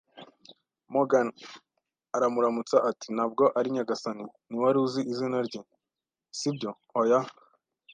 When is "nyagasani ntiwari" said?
3.75-4.77